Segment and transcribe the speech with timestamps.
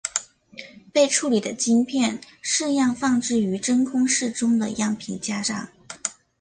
[0.91, 5.69] 被处理的晶片试样放置于真空室中的样品架上。